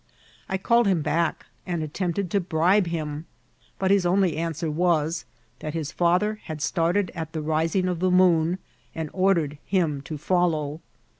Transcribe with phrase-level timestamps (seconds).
[0.49, 3.27] I called him back, and attempted to bribe him;
[3.77, 5.25] but his only answer was,
[5.59, 8.57] that his father had started at the rising of the moon,
[8.95, 10.81] and ordered him to follow.